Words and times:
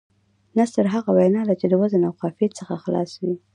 نثر 0.59 0.85
هغه 0.95 1.09
وینا 1.17 1.41
ده، 1.47 1.53
چي 1.59 1.65
د 1.69 1.73
وزن 1.81 2.01
او 2.07 2.13
قافيې 2.21 2.47
څخه 2.59 2.73
خلاصه 2.83 3.17
وي. 3.27 3.35